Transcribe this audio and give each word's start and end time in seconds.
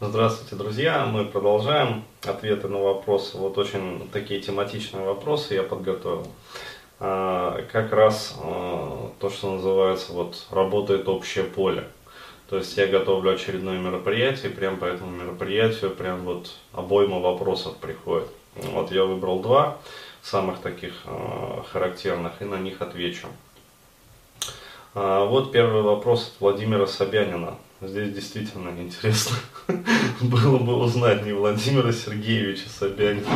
Здравствуйте, 0.00 0.54
друзья! 0.54 1.06
Мы 1.06 1.24
продолжаем 1.24 2.04
ответы 2.24 2.68
на 2.68 2.78
вопросы. 2.78 3.36
Вот 3.36 3.58
очень 3.58 4.08
такие 4.12 4.40
тематичные 4.40 5.04
вопросы 5.04 5.54
я 5.54 5.64
подготовил. 5.64 6.28
А, 7.00 7.64
как 7.72 7.92
раз 7.92 8.38
а, 8.40 9.10
то, 9.18 9.28
что 9.28 9.56
называется, 9.56 10.12
вот 10.12 10.46
работает 10.52 11.08
общее 11.08 11.42
поле. 11.42 11.88
То 12.48 12.58
есть 12.58 12.76
я 12.76 12.86
готовлю 12.86 13.32
очередное 13.32 13.76
мероприятие, 13.76 14.52
прям 14.52 14.76
по 14.76 14.84
этому 14.84 15.10
мероприятию 15.10 15.90
прям 15.90 16.20
вот 16.20 16.52
обойма 16.72 17.18
вопросов 17.18 17.76
приходит. 17.78 18.28
Вот 18.54 18.92
я 18.92 19.02
выбрал 19.02 19.40
два 19.40 19.78
самых 20.22 20.60
таких 20.60 20.92
а, 21.06 21.64
характерных 21.72 22.40
и 22.40 22.44
на 22.44 22.60
них 22.60 22.82
отвечу. 22.82 23.26
Вот 24.94 25.50
первый 25.50 25.82
вопрос 25.82 26.28
от 26.28 26.40
Владимира 26.40 26.86
Собянина. 26.86 27.56
Здесь 27.80 28.12
действительно 28.12 28.70
интересно 28.80 29.36
было 30.20 30.58
бы 30.58 30.74
узнать 30.82 31.24
не 31.24 31.32
Владимира 31.32 31.92
Сергеевича 31.92 32.68
Собянина. 32.68 33.28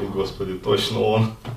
О, 0.00 0.06
Господи, 0.14 0.54
точно 0.54 1.00
он. 1.00 1.30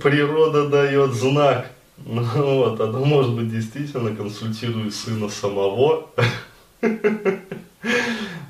Природа 0.00 0.68
дает 0.68 1.12
знак. 1.12 1.72
Ну 2.06 2.22
вот, 2.22 2.78
а 2.80 2.86
то 2.92 3.04
может 3.04 3.34
быть 3.34 3.50
действительно 3.50 4.14
консультирует 4.14 4.94
сына 4.94 5.28
самого. 5.28 6.08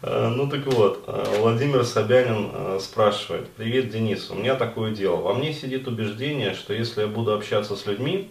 А, 0.05 0.30
ну 0.30 0.48
так 0.48 0.66
вот, 0.66 1.05
а, 1.06 1.38
Владимир 1.38 1.84
Собянин 1.84 2.50
а, 2.52 2.78
спрашивает. 2.80 3.48
Привет, 3.50 3.91
Денис, 3.91 4.28
у 4.30 4.34
меня 4.34 4.56
такое 4.56 4.91
дело. 4.91 5.16
Во 5.16 5.33
мне 5.33 5.55
сидит 5.55 5.86
убеждение, 5.86 6.55
что 6.55 6.74
если 6.74 7.02
я 7.02 7.06
буду 7.06 7.33
общаться 7.33 7.77
с 7.77 7.86
людьми, 7.86 8.28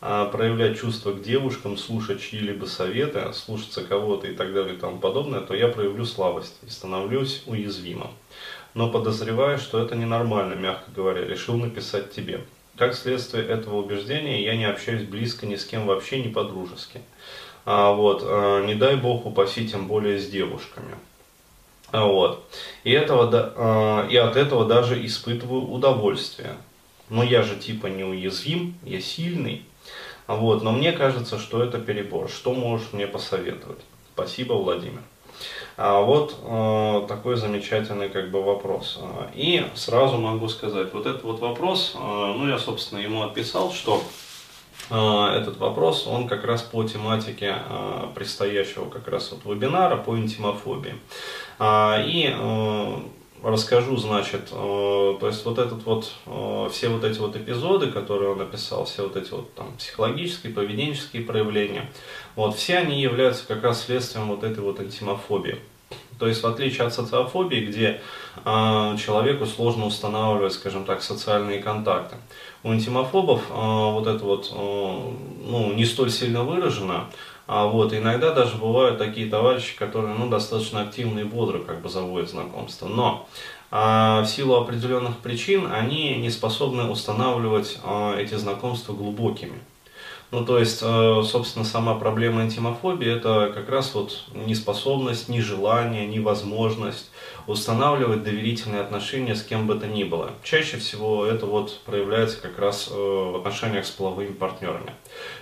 а, 0.00 0.26
проявлять 0.26 0.78
чувства 0.78 1.12
к 1.12 1.22
девушкам, 1.22 1.76
слушать 1.76 2.20
чьи-либо 2.20 2.66
советы, 2.66 3.32
слушаться 3.32 3.82
кого-то 3.82 4.28
и 4.28 4.34
так 4.34 4.54
далее 4.54 4.74
и 4.74 4.78
тому 4.78 4.98
подобное, 4.98 5.40
то 5.40 5.54
я 5.54 5.68
проявлю 5.68 6.04
слабость 6.04 6.56
и 6.66 6.70
становлюсь 6.70 7.42
уязвимым. 7.46 8.10
Но 8.74 8.90
подозреваю, 8.90 9.58
что 9.58 9.82
это 9.82 9.96
ненормально, 9.96 10.54
мягко 10.54 10.90
говоря, 10.94 11.26
решил 11.26 11.56
написать 11.56 12.12
тебе. 12.12 12.44
Как 12.76 12.94
следствие 12.94 13.44
этого 13.44 13.76
убеждения, 13.76 14.44
я 14.44 14.56
не 14.56 14.66
общаюсь 14.66 15.02
близко 15.02 15.46
ни 15.46 15.56
с 15.56 15.64
кем 15.64 15.86
вообще, 15.86 16.22
не 16.22 16.28
по-дружески. 16.28 17.00
А, 17.64 17.92
вот, 17.92 18.22
а, 18.24 18.64
не 18.64 18.76
дай 18.76 18.94
бог 18.94 19.26
упаси, 19.26 19.68
тем 19.68 19.88
более 19.88 20.20
с 20.20 20.28
девушками. 20.28 20.94
А, 21.90 22.06
вот. 22.06 22.48
И, 22.84 22.92
этого, 22.92 23.28
а, 23.56 24.06
и 24.08 24.16
от 24.16 24.36
этого 24.36 24.64
даже 24.64 25.04
испытываю 25.04 25.62
удовольствие. 25.62 26.54
Но 27.08 27.24
я 27.24 27.42
же 27.42 27.56
типа 27.56 27.88
неуязвим, 27.88 28.74
я 28.84 29.00
сильный, 29.00 29.64
вот, 30.36 30.62
но 30.62 30.72
мне 30.72 30.92
кажется, 30.92 31.38
что 31.38 31.62
это 31.62 31.78
перебор. 31.78 32.28
Что 32.28 32.52
можешь 32.52 32.92
мне 32.92 33.06
посоветовать? 33.06 33.80
Спасибо, 34.14 34.52
Владимир. 34.52 35.00
А 35.76 36.00
вот 36.00 36.36
э, 36.42 37.06
такой 37.08 37.36
замечательный 37.36 38.08
как 38.08 38.30
бы 38.30 38.42
вопрос. 38.42 39.00
И 39.34 39.64
сразу 39.74 40.18
могу 40.18 40.48
сказать, 40.48 40.92
вот 40.92 41.06
этот 41.06 41.22
вот 41.22 41.40
вопрос, 41.40 41.94
э, 41.94 41.98
ну 41.98 42.48
я 42.48 42.58
собственно 42.58 42.98
ему 42.98 43.22
отписал, 43.22 43.72
что 43.72 44.02
э, 44.90 45.38
этот 45.40 45.58
вопрос, 45.58 46.06
он 46.06 46.26
как 46.26 46.44
раз 46.44 46.62
по 46.62 46.82
тематике 46.82 47.54
э, 47.68 48.08
предстоящего 48.14 48.90
как 48.90 49.06
раз 49.06 49.30
вот 49.30 49.44
вебинара 49.44 49.96
по 49.96 50.18
интимофобии. 50.18 50.96
Э, 51.60 52.02
и 52.04 52.34
э, 52.36 52.96
расскажу, 53.42 53.96
значит, 53.96 54.48
э, 54.50 55.16
то 55.20 55.26
есть 55.26 55.44
вот 55.44 55.58
этот 55.58 55.84
вот, 55.84 56.12
э, 56.26 56.68
все 56.72 56.88
вот 56.88 57.04
эти 57.04 57.18
вот 57.18 57.36
эпизоды, 57.36 57.90
которые 57.90 58.30
он 58.30 58.38
написал, 58.38 58.84
все 58.84 59.02
вот 59.04 59.16
эти 59.16 59.30
вот 59.30 59.52
там 59.54 59.76
психологические, 59.76 60.52
поведенческие 60.52 61.22
проявления, 61.22 61.90
вот 62.36 62.56
все 62.56 62.78
они 62.78 63.00
являются 63.00 63.46
как 63.46 63.62
раз 63.62 63.84
следствием 63.84 64.28
вот 64.28 64.44
этой 64.44 64.60
вот 64.60 64.80
антимофобии. 64.80 65.58
То 66.18 66.26
есть 66.26 66.42
в 66.42 66.46
отличие 66.46 66.86
от 66.86 66.94
социофобии, 66.94 67.66
где 67.66 68.00
э, 68.44 68.96
человеку 68.98 69.46
сложно 69.46 69.86
устанавливать, 69.86 70.52
скажем 70.52 70.84
так, 70.84 71.02
социальные 71.02 71.60
контакты, 71.60 72.16
у 72.64 72.70
антимофобов 72.70 73.42
э, 73.50 73.54
вот 73.54 74.06
это 74.06 74.24
вот 74.24 74.52
э, 74.52 74.56
ну, 74.56 75.72
не 75.74 75.84
столь 75.84 76.10
сильно 76.10 76.42
выражено, 76.42 77.06
а 77.48 77.66
вот 77.66 77.94
иногда 77.94 78.34
даже 78.34 78.58
бывают 78.58 78.98
такие 78.98 79.28
товарищи, 79.28 79.74
которые 79.74 80.14
ну, 80.14 80.28
достаточно 80.28 80.82
активно 80.82 81.20
и 81.20 81.24
бодро 81.24 81.60
как 81.60 81.80
бы 81.80 81.88
заводят 81.88 82.28
знакомство. 82.28 82.88
Но 82.88 83.26
а, 83.70 84.20
в 84.20 84.26
силу 84.26 84.56
определенных 84.56 85.16
причин 85.16 85.66
они 85.72 86.16
не 86.16 86.30
способны 86.30 86.84
устанавливать 86.90 87.78
а, 87.82 88.14
эти 88.18 88.34
знакомства 88.34 88.92
глубокими. 88.92 89.58
Ну, 90.30 90.44
то 90.44 90.58
есть, 90.58 90.80
э, 90.82 91.22
собственно, 91.24 91.64
сама 91.64 91.94
проблема 91.94 92.42
интимофобии– 92.42 93.10
это 93.16 93.50
как 93.54 93.70
раз 93.70 93.94
вот 93.94 94.24
неспособность, 94.34 95.30
нежелание, 95.30 96.06
невозможность 96.06 97.10
устанавливать 97.46 98.24
доверительные 98.24 98.82
отношения 98.82 99.34
с 99.34 99.42
кем 99.42 99.66
бы 99.66 99.76
то 99.76 99.86
ни 99.86 100.04
было. 100.04 100.32
Чаще 100.42 100.76
всего 100.76 101.24
это 101.24 101.46
вот 101.46 101.80
проявляется 101.86 102.42
как 102.42 102.58
раз 102.58 102.90
э, 102.92 102.94
в 102.94 103.36
отношениях 103.36 103.86
с 103.86 103.90
половыми 103.90 104.32
партнерами. 104.32 104.92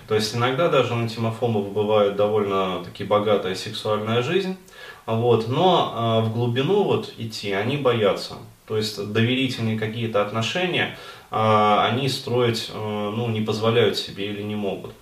То 0.07 0.15
есть, 0.15 0.37
иногда 0.37 0.69
даже 0.69 0.95
у 0.95 1.03
интимофобов 1.03 1.73
бывает 1.73 2.15
довольно 2.15 2.85
таки 2.85 3.03
богатая 3.03 3.57
сексуальная 3.57 4.23
жизнь, 4.23 4.57
вот, 5.05 5.49
но 5.49 6.23
э, 6.23 6.29
в 6.29 6.33
глубину 6.33 6.85
вот 6.85 7.13
идти 7.19 7.51
они 7.51 7.77
боятся. 7.77 8.35
То 8.67 8.77
есть 8.77 9.13
доверительные 9.13 9.79
какие-то 9.79 10.23
отношения 10.23 10.99
они 11.31 12.09
строить 12.09 12.71
э, 12.73 12.79
ну, 12.79 13.29
не 13.29 13.41
позволяют 13.41 13.97
себе 13.97 14.27
или 14.27 14.43
не 14.43 14.55
могут. 14.55 14.93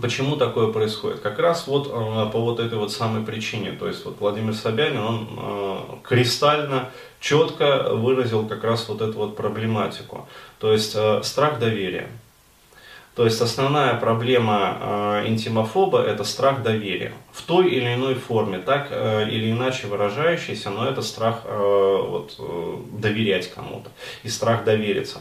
Почему 0.00 0.36
такое 0.36 0.72
происходит? 0.72 1.20
Как 1.20 1.38
раз 1.38 1.66
вот 1.66 1.88
э, 1.88 2.30
по 2.32 2.40
вот 2.40 2.60
этой 2.60 2.78
вот 2.78 2.90
самой 2.90 3.22
причине. 3.22 3.72
То 3.72 3.86
есть 3.86 4.04
вот 4.06 4.16
Владимир 4.20 4.54
Собянин, 4.54 5.00
он 5.00 5.28
э, 5.36 5.78
кристально 6.02 6.90
четко 7.20 7.90
выразил 7.94 8.48
как 8.48 8.64
раз 8.64 8.88
вот 8.88 9.02
эту 9.02 9.18
вот 9.18 9.36
проблематику. 9.36 10.26
То 10.58 10.72
есть 10.72 10.96
страх 11.22 11.58
доверия. 11.58 12.08
То 13.14 13.26
есть 13.26 13.42
основная 13.42 13.94
проблема 13.94 15.22
интимофоба– 15.26 16.02
это 16.06 16.24
страх 16.24 16.62
доверия. 16.62 17.12
В 17.30 17.42
той 17.42 17.68
или 17.68 17.92
иной 17.92 18.14
форме, 18.14 18.56
так 18.56 18.90
или 18.90 19.50
иначе 19.50 19.86
выражающийся, 19.86 20.70
но 20.70 20.88
это 20.88 21.02
страх 21.02 21.42
вот, 21.44 22.40
доверять 22.90 23.52
кому-то 23.52 23.90
и 24.22 24.30
страх 24.30 24.64
довериться. 24.64 25.20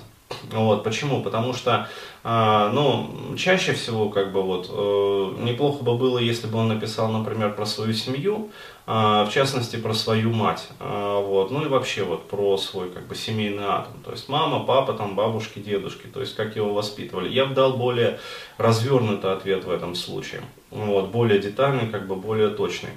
Вот, 0.51 0.83
почему? 0.83 1.21
Потому 1.21 1.53
что, 1.53 1.87
э, 2.23 2.69
ну, 2.73 3.35
чаще 3.37 3.73
всего, 3.73 4.09
как 4.09 4.31
бы 4.31 4.41
вот, 4.41 4.69
э, 4.69 5.43
неплохо 5.43 5.83
бы 5.83 5.97
было, 5.97 6.17
если 6.17 6.47
бы 6.47 6.57
он 6.57 6.67
написал, 6.69 7.11
например, 7.11 7.55
про 7.55 7.65
свою 7.65 7.93
семью, 7.93 8.49
э, 8.87 8.91
в 8.91 9.29
частности, 9.31 9.75
про 9.75 9.93
свою 9.93 10.31
мать, 10.31 10.67
э, 10.79 11.23
вот, 11.25 11.51
ну 11.51 11.65
и 11.65 11.67
вообще 11.67 12.03
вот 12.03 12.27
про 12.27 12.57
свой, 12.57 12.89
как 12.89 13.07
бы, 13.07 13.15
семейный 13.15 13.65
атом, 13.65 13.93
то 14.03 14.11
есть 14.11 14.29
мама, 14.29 14.65
папа, 14.65 14.93
там, 14.93 15.15
бабушки, 15.15 15.59
дедушки, 15.59 16.07
то 16.07 16.19
есть 16.21 16.35
как 16.35 16.55
его 16.55 16.73
воспитывали. 16.73 17.29
Я 17.29 17.45
бы 17.45 17.53
дал 17.53 17.73
более 17.73 18.19
развернутый 18.57 19.31
ответ 19.31 19.65
в 19.65 19.71
этом 19.71 19.95
случае, 19.95 20.41
вот, 20.71 21.09
более 21.09 21.39
детальный, 21.39 21.87
как 21.89 22.07
бы, 22.07 22.15
более 22.15 22.49
точный. 22.49 22.91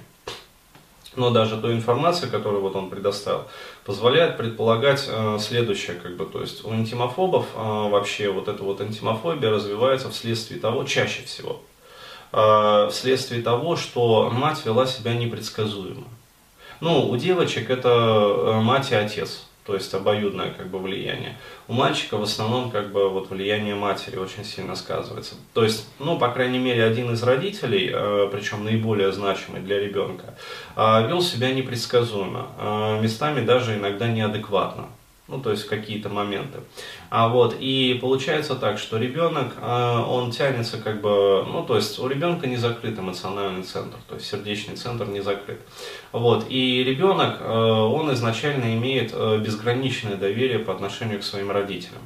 Но 1.16 1.30
даже 1.30 1.60
той 1.60 1.74
информация, 1.74 2.28
которую 2.28 2.62
вот 2.62 2.74
он 2.74 2.90
предоставил, 2.90 3.44
позволяет 3.84 4.36
предполагать 4.36 5.06
э, 5.08 5.38
следующее, 5.40 5.96
как 5.96 6.16
бы, 6.16 6.26
то 6.26 6.40
есть 6.40 6.64
у 6.64 6.72
антимофобов 6.72 7.46
э, 7.54 7.58
вообще 7.58 8.30
вот 8.30 8.48
эта 8.48 8.62
вот 8.62 8.80
антимофобия 8.80 9.50
развивается 9.50 10.10
вследствие 10.10 10.60
того, 10.60 10.84
чаще 10.84 11.22
всего, 11.22 11.60
э, 12.32 12.88
вследствие 12.90 13.42
того, 13.42 13.76
что 13.76 14.28
мать 14.30 14.64
вела 14.64 14.86
себя 14.86 15.14
непредсказуемо. 15.14 16.04
Ну, 16.80 17.08
у 17.08 17.16
девочек 17.16 17.70
это 17.70 17.88
э, 17.88 18.60
мать 18.60 18.90
и 18.90 18.94
отец, 18.94 19.46
то 19.64 19.74
есть 19.74 19.92
обоюдное 19.94 20.50
как 20.50 20.68
бы 20.68 20.78
влияние. 20.78 21.36
У 21.68 21.72
мальчика 21.72 22.18
в 22.18 22.22
основном 22.22 22.70
как 22.70 22.92
бы 22.92 23.08
вот 23.08 23.30
влияние 23.30 23.74
матери 23.74 24.16
очень 24.16 24.44
сильно 24.44 24.74
сказывается. 24.76 25.36
То 25.54 25.64
есть, 25.64 25.88
ну, 25.98 26.18
по 26.18 26.28
крайней 26.28 26.58
мере, 26.58 26.84
один 26.84 27.12
из 27.12 27.22
родителей, 27.22 27.90
э, 27.92 28.28
причем 28.30 28.64
наиболее 28.64 29.10
значимый 29.12 29.62
для 29.62 29.80
ребенка, 29.80 30.34
э, 30.76 31.08
вел 31.08 31.22
себя 31.22 31.52
непредсказуемо, 31.52 32.48
э, 32.58 33.00
местами 33.00 33.44
даже 33.44 33.76
иногда 33.76 34.06
неадекватно 34.06 34.88
ну, 35.26 35.40
то 35.40 35.50
есть 35.50 35.66
какие-то 35.66 36.10
моменты. 36.10 36.60
А 37.08 37.28
вот, 37.28 37.56
и 37.58 37.98
получается 38.00 38.56
так, 38.56 38.78
что 38.78 38.98
ребенок, 38.98 39.54
э, 39.56 40.04
он 40.06 40.30
тянется 40.30 40.76
как 40.78 41.00
бы, 41.00 41.44
ну, 41.50 41.64
то 41.64 41.76
есть 41.76 41.98
у 41.98 42.06
ребенка 42.08 42.46
не 42.46 42.56
закрыт 42.56 42.98
эмоциональный 42.98 43.62
центр, 43.62 43.96
то 44.06 44.16
есть 44.16 44.26
сердечный 44.26 44.76
центр 44.76 45.06
не 45.06 45.20
закрыт. 45.22 45.60
Вот, 46.12 46.46
и 46.50 46.84
ребенок, 46.84 47.38
э, 47.40 47.50
он 47.50 48.12
изначально 48.12 48.74
имеет 48.74 49.12
э, 49.14 49.38
безграничное 49.38 50.16
доверие 50.16 50.58
по 50.58 50.72
отношению 50.74 51.20
к 51.20 51.24
своим 51.24 51.50
родителям. 51.50 52.02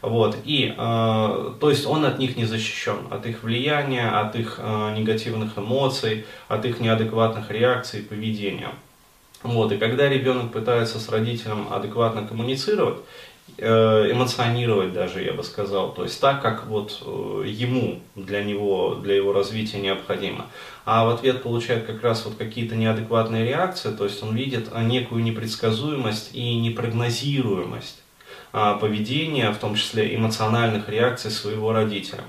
Вот, 0.00 0.36
и, 0.44 0.72
то 0.76 1.58
есть 1.68 1.84
он 1.84 2.04
от 2.04 2.20
них 2.20 2.36
не 2.36 2.44
защищен, 2.44 3.08
от 3.10 3.26
их 3.26 3.42
влияния, 3.42 4.08
от 4.08 4.36
их 4.36 4.60
негативных 4.96 5.58
эмоций, 5.58 6.24
от 6.46 6.64
их 6.64 6.78
неадекватных 6.78 7.50
реакций 7.50 8.00
и 8.00 8.02
поведения. 8.04 8.70
Вот, 9.42 9.70
и 9.72 9.78
когда 9.78 10.08
ребенок 10.08 10.52
пытается 10.52 10.98
с 10.98 11.08
родителем 11.08 11.72
адекватно 11.72 12.26
коммуницировать, 12.26 12.98
э, 13.56 14.12
эмоционировать 14.12 14.92
даже, 14.92 15.22
я 15.22 15.32
бы 15.32 15.44
сказал, 15.44 15.94
то 15.94 16.02
есть 16.02 16.20
так, 16.20 16.42
как 16.42 16.66
вот 16.66 17.00
э, 17.06 17.44
ему, 17.46 18.00
для 18.16 18.42
него, 18.42 18.96
для 18.96 19.14
его 19.14 19.32
развития 19.32 19.78
необходимо. 19.78 20.46
А 20.84 21.04
в 21.04 21.10
ответ 21.10 21.42
получает 21.42 21.86
как 21.86 22.02
раз 22.02 22.24
вот 22.24 22.34
какие-то 22.36 22.74
неадекватные 22.74 23.46
реакции, 23.46 23.94
то 23.94 24.04
есть 24.04 24.22
он 24.22 24.34
видит 24.34 24.70
некую 24.76 25.22
непредсказуемость 25.22 26.30
и 26.34 26.56
непрогнозируемость 26.56 28.02
поведения, 28.52 29.50
в 29.50 29.58
том 29.58 29.74
числе 29.74 30.14
эмоциональных 30.14 30.88
реакций 30.88 31.30
своего 31.30 31.72
родителя. 31.72 32.24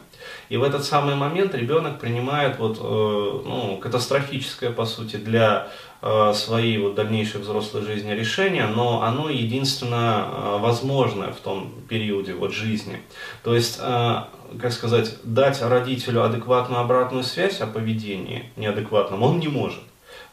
И 0.50 0.58
в 0.58 0.64
этот 0.64 0.84
самый 0.84 1.16
момент 1.16 1.54
ребенок 1.54 2.00
принимает 2.00 2.58
вот, 2.58 2.78
э, 2.78 2.82
ну, 2.82 3.78
катастрофическое, 3.78 4.72
по 4.72 4.86
сути, 4.86 5.18
для 5.18 5.68
э, 6.02 6.34
своей 6.34 6.78
вот 6.80 6.96
дальнейшей 6.96 7.42
взрослой 7.42 7.84
жизни 7.84 8.12
решение, 8.12 8.66
но 8.66 9.04
оно 9.04 9.30
единственно 9.30 10.28
э, 10.28 10.58
возможное 10.60 11.32
в 11.32 11.40
том 11.40 11.72
периоде 11.88 12.34
вот 12.34 12.52
жизни. 12.52 13.00
То 13.44 13.54
есть, 13.56 13.80
как 13.80 14.72
сказать, 14.72 15.18
дать 15.24 15.62
родителю 15.62 16.24
адекватную 16.24 16.82
обратную 16.82 17.24
связь 17.24 17.62
о 17.62 17.68
поведении 17.68 18.52
неадекватном 18.56 19.22
он 19.22 19.40
не 19.40 19.48
может. 19.48 19.82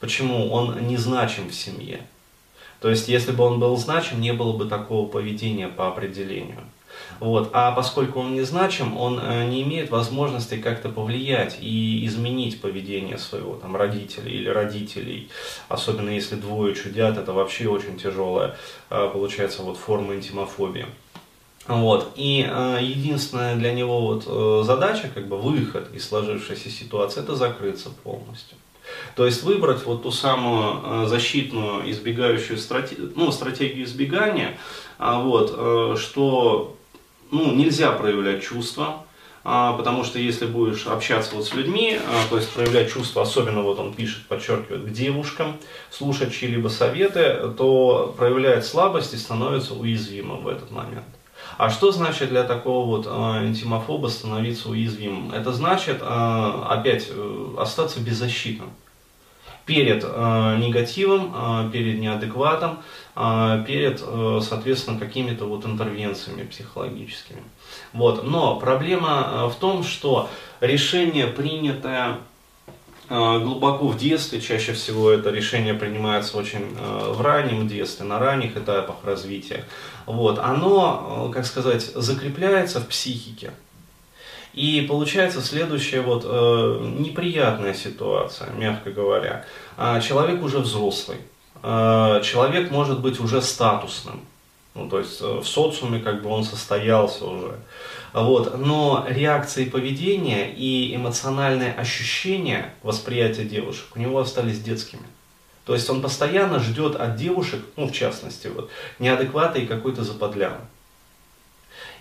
Почему? 0.01 0.51
Он 0.51 0.87
не 0.87 0.97
значим 0.97 1.49
в 1.49 1.55
семье. 1.55 2.01
То 2.81 2.91
есть, 2.91 3.09
если 3.09 3.33
бы 3.33 3.45
он 3.45 3.59
был 3.59 3.77
значим, 3.77 4.21
не 4.21 4.33
было 4.33 4.53
бы 4.53 4.67
такого 4.67 5.09
поведения 5.09 5.69
по 5.69 5.89
определению. 5.89 6.61
Вот. 7.21 7.51
А 7.53 7.73
поскольку 7.73 8.21
он 8.21 8.35
не 8.35 8.43
значим, 8.43 8.97
он 8.97 9.19
э, 9.21 9.47
не 9.47 9.63
имеет 9.63 9.91
возможности 9.91 10.57
как-то 10.57 10.89
повлиять 10.89 11.59
и 11.61 12.05
изменить 12.07 12.61
поведение 12.61 13.19
своего 13.19 13.55
там, 13.55 13.77
родителя 13.77 14.31
или 14.31 14.49
родителей. 14.49 15.31
Особенно 15.69 16.11
если 16.11 16.37
двое 16.37 16.75
чудят, 16.75 17.17
это 17.17 17.33
вообще 17.33 17.69
очень 17.69 17.99
тяжелая 17.99 18.57
э, 18.91 19.11
получается 19.13 19.63
вот, 19.63 19.77
форма 19.77 20.15
интимофобии. 20.15 20.87
Вот. 21.67 22.13
И 22.17 22.47
э, 22.49 22.79
единственная 22.81 23.57
для 23.57 23.73
него 23.73 24.01
вот, 24.01 24.25
э, 24.27 24.63
задача, 24.65 25.11
как 25.13 25.27
бы 25.27 25.37
выход 25.39 25.93
из 25.95 26.07
сложившейся 26.07 26.71
ситуации, 26.71 27.21
это 27.21 27.35
закрыться 27.35 27.91
полностью. 27.91 28.57
То 29.15 29.27
есть 29.27 29.43
выбрать 29.43 29.85
вот 29.85 30.03
ту 30.03 30.11
самую 30.11 30.81
э, 30.83 31.07
защитную 31.07 31.91
избегающую 31.91 32.59
стратегию, 32.59 33.13
ну, 33.17 33.33
стратегию 33.33 33.85
избегания, 33.85 34.59
а, 34.99 35.21
вот, 35.21 35.55
э, 35.57 35.97
что 35.99 36.77
ну, 37.31 37.53
нельзя 37.53 37.93
проявлять 37.93 38.43
чувства, 38.43 39.07
а, 39.49 39.75
потому 39.75 40.03
что 40.03 40.19
если 40.19 40.45
будешь 40.47 40.87
общаться 40.87 41.37
вот 41.37 41.47
с 41.47 41.55
людьми, 41.55 41.99
а, 41.99 42.29
то 42.29 42.37
есть 42.37 42.51
проявлять 42.51 42.93
чувства, 42.93 43.23
особенно 43.23 43.63
вот 43.63 43.79
он 43.79 43.95
пишет, 43.95 44.27
подчеркивает, 44.27 44.85
к 44.87 44.91
девушкам, 44.91 45.57
слушать 45.91 46.35
чьи-либо 46.35 46.67
советы, 46.67 47.53
то 47.57 48.13
проявляет 48.19 48.67
слабость 48.67 49.15
и 49.15 49.17
становится 49.17 49.75
уязвимым 49.75 50.43
в 50.43 50.49
этот 50.49 50.73
момент. 50.73 51.05
А 51.59 51.71
что 51.71 51.93
значит 51.93 52.31
для 52.31 52.43
такого 52.43 52.87
вот 52.87 53.07
э, 53.07 53.47
интимофоба 53.47 54.09
становиться 54.09 54.69
уязвимым? 54.69 55.33
Это 55.33 55.53
значит, 55.53 55.99
э, 56.01 56.63
опять, 56.69 57.09
остаться 57.57 58.01
беззащитным 58.01 58.71
перед 59.67 60.05
э, 60.05 60.57
негативом, 60.59 61.35
э, 61.35 61.71
перед 61.73 61.99
неадекватом, 61.99 62.79
э, 63.17 63.65
перед, 63.67 64.01
э, 64.01 64.41
соответственно, 64.41 64.99
какими-то 64.99 65.45
вот 65.45 65.67
интервенциями 65.67 66.45
психологическими. 66.45 67.43
Вот. 67.93 68.25
Но 68.25 68.59
проблема 68.61 69.29
э, 69.29 69.47
в 69.49 69.57
том, 69.57 69.83
что 69.83 70.31
решение, 70.61 71.27
принятое 71.27 72.19
э, 73.09 73.39
глубоко 73.41 73.89
в 73.89 73.99
детстве, 73.99 74.41
чаще 74.41 74.73
всего 74.73 75.11
это 75.11 75.31
решение 75.31 75.75
принимается 75.75 76.39
очень 76.39 76.77
э, 76.79 77.13
в 77.13 77.21
раннем 77.21 77.67
детстве, 77.67 78.07
на 78.07 78.21
ранних 78.21 78.57
этапах 78.57 78.97
развития, 79.05 79.65
вот, 80.07 80.39
оно, 80.39 81.31
как 81.35 81.45
сказать, 81.45 81.83
закрепляется 81.83 82.81
в 82.81 82.87
психике. 82.87 83.51
И 84.57 84.81
получается 84.89 85.43
следующая 85.43 86.01
вот 86.01 86.25
э, 86.25 86.81
неприятная 86.99 87.75
ситуация, 87.75 88.51
мягко 88.53 88.91
говоря. 88.91 89.45
А, 89.77 90.01
человек 90.01 90.43
уже 90.43 90.61
взрослый, 90.61 91.19
э, 91.63 92.21
человек 92.25 92.71
может 92.71 93.01
быть 93.01 93.21
уже 93.21 93.43
статусным, 93.43 94.23
ну, 94.75 94.89
то 94.89 94.99
есть 94.99 95.21
э, 95.21 95.41
в 95.41 95.47
социуме 95.47 96.01
как 96.01 96.23
бы 96.23 96.31
он 96.31 96.43
состоялся 96.43 97.27
уже. 97.27 97.59
Вот. 98.15 98.59
Но 98.59 99.05
реакции 99.07 99.67
поведения 99.67 100.51
и 100.51 100.97
эмоциональные 100.97 101.75
ощущения 101.75 102.73
восприятия 102.83 103.45
девушек 103.45 103.89
у 103.95 103.99
него 103.99 104.19
остались 104.19 104.61
детскими. 104.61 105.03
То 105.67 105.75
есть 105.75 105.91
он 105.91 106.01
постоянно 106.01 106.61
ждет 106.61 106.97
от 106.97 107.17
девушек, 107.17 107.61
ну 107.77 107.89
в 107.89 107.93
частности, 107.93 108.47
вот, 108.47 108.71
неадеквата 108.99 109.59
и 109.59 109.67
какой-то 109.67 110.03
заподляны. 110.03 110.61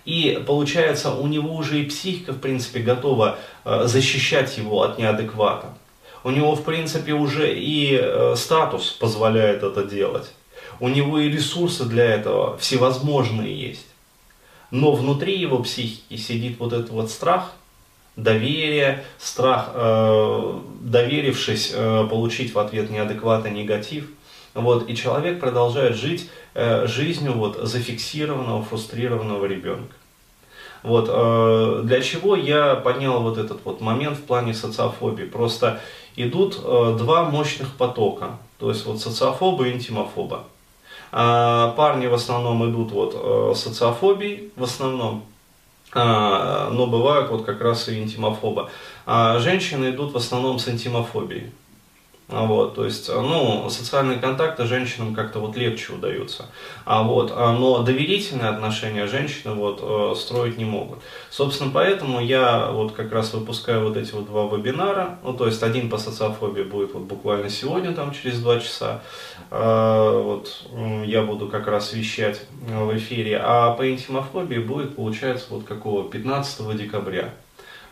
И 0.06 0.42
получается, 0.46 1.12
у 1.12 1.28
него 1.28 1.56
уже 1.56 1.82
и 1.82 1.86
психика, 1.86 2.32
в 2.32 2.40
принципе, 2.40 2.80
готова 2.80 3.40
э, 3.66 3.84
защищать 3.86 4.58
его 4.58 4.84
от 4.84 5.00
неадеквата. 5.00 5.74
У 6.24 6.32
него, 6.32 6.56
в 6.56 6.64
принципе, 6.64 7.14
уже 7.14 7.54
и 7.54 8.00
э, 8.00 8.36
статус 8.38 8.92
позволяет 8.92 9.64
это 9.64 9.84
делать. 9.84 10.32
У 10.80 10.90
него 10.90 11.20
и 11.20 11.30
ресурсы 11.30 11.86
для 11.86 12.06
этого 12.06 12.58
всевозможные 12.58 13.56
есть. 13.56 13.88
Но 14.72 14.92
внутри 14.92 15.38
его 15.38 15.60
психики 15.60 16.18
сидит 16.18 16.60
вот 16.60 16.74
этот 16.74 16.90
вот 16.90 17.10
страх, 17.10 17.54
доверие, 18.16 19.04
страх, 19.18 19.72
э, 19.74 20.60
доверившись, 20.82 21.72
э, 21.74 22.08
получить 22.10 22.54
в 22.54 22.60
ответ 22.60 22.90
неадекватный 22.90 23.52
негатив. 23.52 24.10
Вот, 24.56 24.90
и 24.90 24.96
человек 24.96 25.40
продолжает 25.40 25.96
жить 25.96 26.30
Э, 26.58 26.88
жизнью 26.88 27.34
вот 27.34 27.58
зафиксированного, 27.62 28.64
фрустрированного 28.64 29.46
ребенка. 29.46 29.94
Вот, 30.84 31.10
э, 31.10 31.82
для 31.84 32.00
чего 32.00 32.38
я 32.38 32.76
поднял 32.76 33.22
вот 33.22 33.38
этот 33.38 33.66
вот 33.66 33.82
момент 33.82 34.18
в 34.18 34.24
плане 34.24 34.54
социофобии? 34.54 35.26
Просто 35.26 35.82
идут 36.16 36.58
э, 36.64 36.96
два 36.98 37.26
мощных 37.26 37.76
потока, 37.76 38.38
то 38.58 38.70
есть 38.70 38.86
вот 38.86 39.02
социофоба 39.02 39.68
и 39.68 39.74
интимофоба. 39.74 40.46
А 41.12 41.72
парни 41.72 42.08
в 42.08 42.14
основном 42.14 42.72
идут 42.72 42.92
вот 42.92 43.58
социофобией, 43.58 44.52
в 44.56 44.64
основном, 44.64 45.26
а, 45.94 46.70
но 46.72 46.88
бывают 46.88 47.30
вот 47.30 47.46
как 47.46 47.62
раз 47.62 47.90
и 47.90 48.00
интимофоба. 48.02 48.70
А 49.06 49.40
женщины 49.40 49.90
идут 49.92 50.14
в 50.14 50.18
основном 50.18 50.58
с 50.60 50.68
интимофобией. 50.70 51.52
А 52.28 52.46
вот, 52.46 52.74
то 52.74 52.86
есть, 52.86 53.08
ну, 53.08 53.70
социальные 53.70 54.18
контакты 54.18 54.66
женщинам 54.66 55.14
как-то 55.14 55.40
вот 55.40 55.56
легче 55.56 55.94
удаются. 55.94 56.48
А 56.84 57.04
вот, 57.04 57.32
а, 57.36 57.54
но 57.54 57.84
доверительные 57.84 58.50
отношения 58.50 59.06
женщины 59.06 59.54
вот 59.54 59.80
э, 59.84 60.16
строить 60.18 60.58
не 60.58 60.66
могут. 60.66 61.00
Собственно, 61.30 61.70
поэтому 61.72 62.20
я 62.20 62.72
вот 62.72 62.94
как 62.94 63.12
раз 63.12 63.32
выпускаю 63.34 63.84
вот 63.84 63.96
эти 63.96 64.12
вот 64.14 64.26
два 64.26 64.46
вебинара. 64.46 65.20
Ну, 65.24 65.34
то 65.34 65.46
есть, 65.46 65.62
один 65.62 65.88
по 65.88 66.00
социофобии 66.00 66.64
будет 66.64 66.96
вот 66.96 67.04
буквально 67.04 67.52
сегодня, 67.52 67.94
там, 67.94 68.12
через 68.12 68.40
два 68.40 68.60
часа. 68.60 69.02
А, 69.52 70.20
вот, 70.20 70.66
я 71.06 71.22
буду 71.22 71.48
как 71.48 71.68
раз 71.68 71.94
вещать 71.94 72.42
в 72.68 72.98
эфире. 72.98 73.40
А 73.40 73.74
по 73.74 73.88
интимофобии 73.88 74.58
будет, 74.58 74.96
получается, 74.96 75.46
вот 75.52 75.66
какого, 75.66 76.10
15 76.10 76.76
декабря. 76.76 77.36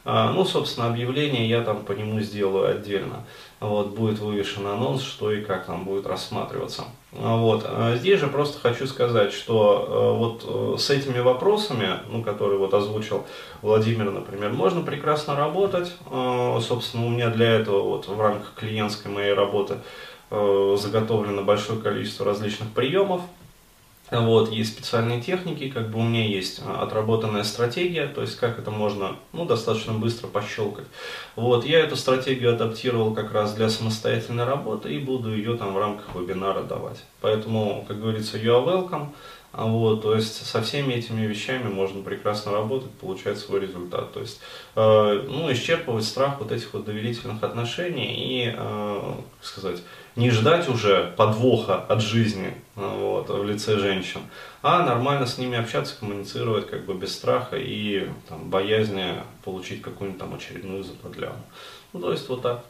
Ну, 0.05 0.43
собственно, 0.43 0.87
объявление 0.87 1.47
я 1.47 1.61
там 1.61 1.83
по 1.85 1.93
нему 1.93 2.19
сделаю 2.19 2.75
отдельно 2.75 3.23
вот, 3.67 3.89
будет 3.89 4.19
вывешен 4.19 4.67
анонс, 4.67 5.01
что 5.01 5.31
и 5.31 5.41
как 5.41 5.65
там 5.65 5.85
будет 5.85 6.05
рассматриваться. 6.05 6.83
Вот. 7.11 7.65
А 7.67 7.95
здесь 7.95 8.19
же 8.19 8.27
просто 8.27 8.59
хочу 8.59 8.87
сказать, 8.87 9.31
что 9.31 9.87
э, 9.87 10.17
вот 10.17 10.43
э, 10.45 10.77
с 10.79 10.89
этими 10.89 11.19
вопросами, 11.19 11.99
ну, 12.09 12.23
которые 12.23 12.57
вот 12.57 12.73
озвучил 12.73 13.25
Владимир, 13.61 14.11
например, 14.11 14.51
можно 14.51 14.81
прекрасно 14.81 15.35
работать. 15.35 15.93
Э, 16.11 16.59
собственно, 16.61 17.05
у 17.05 17.09
меня 17.09 17.29
для 17.29 17.51
этого 17.51 17.81
вот 17.81 18.07
в 18.07 18.19
рамках 18.19 18.53
клиентской 18.55 19.11
моей 19.11 19.33
работы 19.33 19.77
заготовлено 20.31 21.43
большое 21.43 21.79
количество 21.79 22.25
различных 22.25 22.71
приемов, 22.71 23.21
вот, 24.21 24.51
есть 24.51 24.73
специальные 24.73 25.21
техники, 25.21 25.69
как 25.69 25.89
бы 25.89 25.99
у 25.99 26.03
меня 26.03 26.25
есть 26.25 26.61
а, 26.65 26.83
отработанная 26.83 27.43
стратегия, 27.43 28.07
то 28.07 28.21
есть 28.21 28.37
как 28.37 28.59
это 28.59 28.71
можно 28.71 29.15
ну, 29.31 29.45
достаточно 29.45 29.93
быстро 29.93 30.27
пощелкать. 30.27 30.85
Вот, 31.35 31.65
я 31.65 31.79
эту 31.79 31.95
стратегию 31.95 32.53
адаптировал 32.53 33.13
как 33.13 33.33
раз 33.33 33.53
для 33.53 33.69
самостоятельной 33.69 34.45
работы 34.45 34.93
и 34.93 34.99
буду 34.99 35.35
ее 35.35 35.57
там 35.57 35.73
в 35.73 35.77
рамках 35.77 36.15
вебинара 36.15 36.63
давать. 36.63 37.03
Поэтому, 37.21 37.85
как 37.87 37.99
говорится, 37.99 38.37
you 38.37 38.51
are 38.51 38.65
welcome. 38.65 39.07
Вот, 39.53 40.01
то 40.01 40.15
есть 40.15 40.47
со 40.47 40.63
всеми 40.63 40.93
этими 40.93 41.27
вещами 41.27 41.69
можно 41.69 42.01
прекрасно 42.01 42.51
работать, 42.51 42.89
получать 42.93 43.37
свой 43.37 43.59
результат. 43.59 44.11
То 44.11 44.21
есть, 44.21 44.41
э, 44.75 45.25
ну, 45.27 45.51
исчерпывать 45.53 46.05
страх 46.05 46.39
вот 46.39 46.51
этих 46.51 46.73
вот 46.73 46.85
доверительных 46.85 47.43
отношений 47.43 48.15
и, 48.15 48.51
э, 48.55 49.13
как 49.39 49.45
сказать, 49.45 49.83
не 50.15 50.31
ждать 50.31 50.67
уже 50.69 51.13
подвоха 51.17 51.75
от 51.75 52.01
жизни 52.01 52.55
э, 52.75 52.97
вот, 52.99 53.29
в 53.29 53.45
лице 53.45 53.77
женщин, 53.77 54.21
а 54.63 54.83
нормально 54.83 55.27
с 55.27 55.37
ними 55.37 55.55
общаться, 55.57 55.95
коммуницировать 55.99 56.67
как 56.67 56.85
бы 56.85 56.95
без 56.95 57.13
страха 57.13 57.55
и 57.55 58.09
там, 58.27 58.49
боязни 58.49 59.21
получить 59.43 59.83
какую-нибудь 59.83 60.19
там 60.19 60.33
очередную 60.33 60.83
заподляну. 60.83 61.41
Ну, 61.93 61.99
то 61.99 62.11
есть 62.11 62.27
вот 62.27 62.41
так. 62.41 62.65